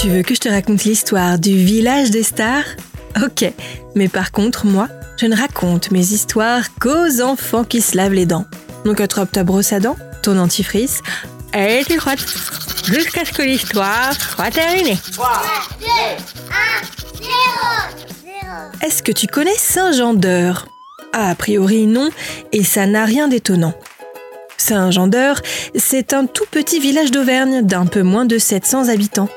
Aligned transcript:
Tu 0.00 0.08
veux 0.08 0.22
que 0.22 0.34
je 0.34 0.40
te 0.40 0.48
raconte 0.48 0.84
l'histoire 0.84 1.38
du 1.38 1.54
village 1.54 2.10
des 2.10 2.22
stars? 2.22 2.64
Ok, 3.22 3.44
mais 3.94 4.08
par 4.08 4.32
contre, 4.32 4.64
moi, 4.64 4.88
je 5.18 5.26
ne 5.26 5.36
raconte 5.36 5.90
mes 5.90 6.00
histoires 6.12 6.74
qu'aux 6.80 7.20
enfants 7.20 7.64
qui 7.64 7.82
se 7.82 7.96
lavent 7.96 8.14
les 8.14 8.24
dents. 8.24 8.46
Donc 8.86 9.00
attrape 9.00 9.30
ta 9.30 9.44
brosse 9.44 9.74
à 9.74 9.80
dents, 9.80 9.96
ton 10.22 10.36
dentifrice, 10.36 11.02
et 11.52 11.82
tu 11.86 11.98
frottes, 11.98 12.24
jusqu'à 12.86 13.26
ce 13.26 13.32
que 13.32 13.42
l'histoire 13.42 14.14
soit 14.14 14.50
terminée. 14.50 14.98
3, 15.12 15.42
2, 15.80 15.86
1, 15.86 15.90
0 17.18 17.28
Est-ce 18.80 19.02
que 19.02 19.12
tu 19.12 19.26
connais 19.26 19.56
Saint-Jean 19.56 20.14
d'Heure 20.14 20.66
ah, 20.66 20.79
A 21.12 21.34
priori 21.34 21.86
non, 21.86 22.10
et 22.52 22.62
ça 22.62 22.86
n'a 22.86 23.04
rien 23.04 23.28
d'étonnant. 23.28 23.74
Saint-Jean 24.56 25.08
d'Heure, 25.08 25.40
c'est 25.74 26.12
un 26.12 26.26
tout 26.26 26.44
petit 26.50 26.80
village 26.80 27.10
d'Auvergne 27.10 27.62
d'un 27.62 27.86
peu 27.86 28.02
moins 28.02 28.26
de 28.26 28.38
700 28.38 28.88
habitants. 28.88 29.28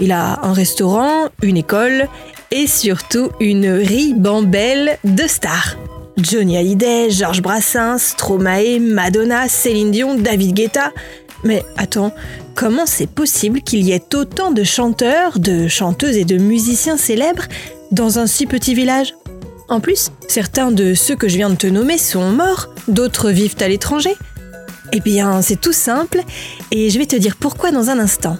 Il 0.00 0.10
a 0.12 0.40
un 0.42 0.52
restaurant, 0.52 1.28
une 1.42 1.58
école 1.58 2.08
et 2.50 2.66
surtout 2.66 3.30
une 3.38 3.70
ribambelle 3.70 4.98
de 5.04 5.26
stars. 5.26 5.76
Johnny 6.16 6.56
Hallyday, 6.56 7.10
Georges 7.10 7.42
Brassens, 7.42 7.98
Stromae, 7.98 8.80
Madonna, 8.80 9.48
Céline 9.48 9.90
Dion, 9.90 10.16
David 10.16 10.54
Guetta. 10.54 10.92
Mais 11.44 11.62
attends, 11.76 12.12
comment 12.54 12.86
c'est 12.86 13.06
possible 13.06 13.60
qu'il 13.62 13.84
y 13.84 13.92
ait 13.92 14.14
autant 14.14 14.50
de 14.50 14.64
chanteurs, 14.64 15.38
de 15.38 15.68
chanteuses 15.68 16.16
et 16.16 16.24
de 16.24 16.36
musiciens 16.36 16.96
célèbres 16.96 17.44
dans 17.92 18.18
un 18.18 18.26
si 18.26 18.46
petit 18.46 18.74
village? 18.74 19.14
En 19.70 19.78
plus, 19.78 20.10
certains 20.26 20.72
de 20.72 20.94
ceux 20.94 21.14
que 21.14 21.28
je 21.28 21.36
viens 21.36 21.48
de 21.48 21.54
te 21.54 21.68
nommer 21.68 21.96
sont 21.96 22.32
morts, 22.32 22.74
d'autres 22.88 23.30
vivent 23.30 23.54
à 23.60 23.68
l'étranger. 23.68 24.16
Eh 24.92 24.98
bien, 24.98 25.42
c'est 25.42 25.60
tout 25.60 25.72
simple, 25.72 26.22
et 26.72 26.90
je 26.90 26.98
vais 26.98 27.06
te 27.06 27.14
dire 27.14 27.36
pourquoi 27.36 27.70
dans 27.70 27.88
un 27.88 28.00
instant. 28.00 28.36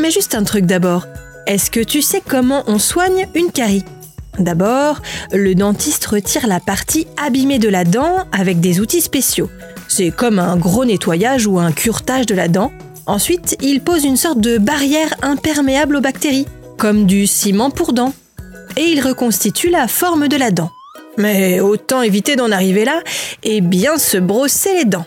Mais 0.00 0.10
juste 0.10 0.34
un 0.34 0.42
truc 0.42 0.66
d'abord. 0.66 1.06
Est-ce 1.46 1.70
que 1.70 1.78
tu 1.78 2.02
sais 2.02 2.20
comment 2.26 2.64
on 2.66 2.80
soigne 2.80 3.28
une 3.36 3.52
carie? 3.52 3.84
D'abord, 4.40 5.00
le 5.32 5.54
dentiste 5.54 6.06
retire 6.06 6.48
la 6.48 6.58
partie 6.58 7.06
abîmée 7.24 7.60
de 7.60 7.68
la 7.68 7.84
dent 7.84 8.24
avec 8.32 8.58
des 8.58 8.80
outils 8.80 9.00
spéciaux. 9.00 9.50
C'est 9.86 10.10
comme 10.10 10.40
un 10.40 10.56
gros 10.56 10.84
nettoyage 10.84 11.46
ou 11.46 11.60
un 11.60 11.70
curetage 11.70 12.26
de 12.26 12.34
la 12.34 12.48
dent. 12.48 12.72
Ensuite, 13.06 13.56
il 13.62 13.80
pose 13.80 14.02
une 14.02 14.16
sorte 14.16 14.40
de 14.40 14.58
barrière 14.58 15.14
imperméable 15.22 15.94
aux 15.94 16.00
bactéries, 16.00 16.46
comme 16.78 17.06
du 17.06 17.28
ciment 17.28 17.70
pour 17.70 17.92
dents. 17.92 18.12
Et 18.76 18.82
il 18.82 19.00
reconstitue 19.00 19.70
la 19.70 19.88
forme 19.88 20.28
de 20.28 20.36
la 20.36 20.50
dent. 20.50 20.70
Mais 21.16 21.60
autant 21.60 22.02
éviter 22.02 22.36
d'en 22.36 22.50
arriver 22.50 22.84
là 22.84 23.00
et 23.42 23.60
bien 23.60 23.98
se 23.98 24.16
brosser 24.16 24.74
les 24.74 24.84
dents. 24.84 25.06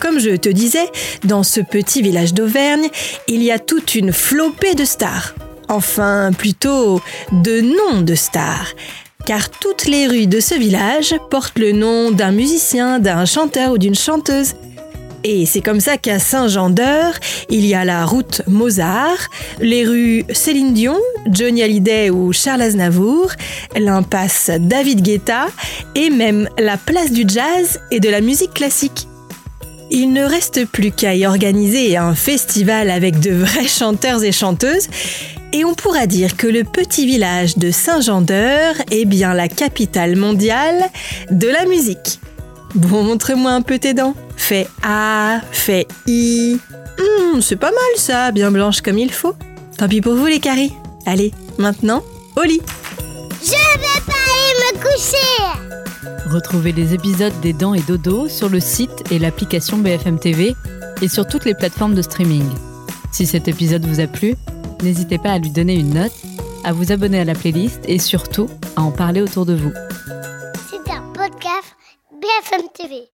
Comme 0.00 0.20
je 0.20 0.36
te 0.36 0.48
disais, 0.48 0.88
dans 1.24 1.42
ce 1.42 1.60
petit 1.60 2.02
village 2.02 2.32
d'Auvergne, 2.32 2.88
il 3.26 3.42
y 3.42 3.50
a 3.50 3.58
toute 3.58 3.94
une 3.94 4.12
flopée 4.12 4.74
de 4.74 4.84
stars. 4.84 5.34
Enfin, 5.68 6.30
plutôt 6.36 7.02
de 7.32 7.60
noms 7.60 8.00
de 8.00 8.14
stars. 8.14 8.74
Car 9.26 9.50
toutes 9.50 9.84
les 9.84 10.06
rues 10.06 10.26
de 10.26 10.40
ce 10.40 10.54
village 10.54 11.14
portent 11.30 11.58
le 11.58 11.72
nom 11.72 12.10
d'un 12.10 12.30
musicien, 12.30 12.98
d'un 12.98 13.26
chanteur 13.26 13.72
ou 13.72 13.78
d'une 13.78 13.94
chanteuse. 13.94 14.54
Et 15.24 15.46
c'est 15.46 15.60
comme 15.60 15.80
ça 15.80 15.96
qu'à 15.96 16.18
Saint-Jean-d'Heure, 16.18 17.14
il 17.50 17.66
y 17.66 17.74
a 17.74 17.84
la 17.84 18.06
route 18.06 18.42
Mozart, 18.46 19.28
les 19.60 19.84
rues 19.84 20.24
Céline 20.32 20.74
Dion, 20.74 20.96
Johnny 21.26 21.62
Hallyday 21.62 22.10
ou 22.10 22.32
Charles 22.32 22.62
Aznavour, 22.62 23.32
l'impasse 23.76 24.50
David 24.60 25.02
Guetta 25.02 25.46
et 25.94 26.10
même 26.10 26.48
la 26.58 26.76
place 26.76 27.10
du 27.10 27.24
jazz 27.26 27.80
et 27.90 28.00
de 28.00 28.08
la 28.08 28.20
musique 28.20 28.54
classique. 28.54 29.08
Il 29.90 30.12
ne 30.12 30.22
reste 30.22 30.66
plus 30.66 30.92
qu'à 30.92 31.14
y 31.14 31.26
organiser 31.26 31.96
un 31.96 32.14
festival 32.14 32.90
avec 32.90 33.20
de 33.20 33.32
vrais 33.32 33.66
chanteurs 33.66 34.22
et 34.22 34.32
chanteuses, 34.32 34.86
et 35.52 35.64
on 35.64 35.74
pourra 35.74 36.06
dire 36.06 36.36
que 36.36 36.46
le 36.46 36.62
petit 36.62 37.06
village 37.06 37.56
de 37.56 37.70
Saint-Jean-d'Heure 37.70 38.74
est 38.90 39.06
bien 39.06 39.32
la 39.32 39.48
capitale 39.48 40.14
mondiale 40.14 40.90
de 41.30 41.48
la 41.48 41.64
musique. 41.64 42.20
Bon, 42.74 43.02
montre-moi 43.02 43.52
un 43.52 43.62
peu 43.62 43.78
tes 43.78 43.94
dents. 43.94 44.14
Fais 44.48 44.66
A, 44.82 45.42
fais 45.52 45.86
I. 46.06 46.58
Hmm, 46.98 47.42
c'est 47.42 47.56
pas 47.56 47.70
mal 47.70 47.96
ça, 47.98 48.32
bien 48.32 48.50
blanche 48.50 48.80
comme 48.80 48.96
il 48.96 49.12
faut. 49.12 49.34
Tant 49.76 49.86
pis 49.86 50.00
pour 50.00 50.14
vous 50.14 50.24
les 50.24 50.40
caries. 50.40 50.72
Allez, 51.04 51.34
maintenant, 51.58 52.02
au 52.34 52.44
lit. 52.44 52.62
Je 53.42 53.50
vais 53.50 54.00
pas 54.06 54.14
aller 54.14 54.72
me 54.72 54.78
coucher 54.82 56.32
Retrouvez 56.32 56.72
les 56.72 56.94
épisodes 56.94 57.38
des 57.42 57.52
Dents 57.52 57.74
et 57.74 57.82
Dodo 57.82 58.26
sur 58.30 58.48
le 58.48 58.58
site 58.58 59.12
et 59.12 59.18
l'application 59.18 59.76
BFM 59.76 60.18
TV 60.18 60.54
et 61.02 61.08
sur 61.08 61.26
toutes 61.26 61.44
les 61.44 61.54
plateformes 61.54 61.94
de 61.94 62.00
streaming. 62.00 62.48
Si 63.12 63.26
cet 63.26 63.48
épisode 63.48 63.84
vous 63.84 64.00
a 64.00 64.06
plu, 64.06 64.34
n'hésitez 64.82 65.18
pas 65.18 65.32
à 65.32 65.38
lui 65.38 65.50
donner 65.50 65.74
une 65.74 65.92
note, 65.92 66.14
à 66.64 66.72
vous 66.72 66.90
abonner 66.90 67.20
à 67.20 67.24
la 67.26 67.34
playlist 67.34 67.80
et 67.84 67.98
surtout 67.98 68.48
à 68.76 68.80
en 68.80 68.92
parler 68.92 69.20
autour 69.20 69.44
de 69.44 69.54
vous. 69.54 69.72
C'est 70.70 70.90
un 70.90 71.02
podcast 71.12 71.76
BFM 72.12 72.62
TV. 72.72 73.10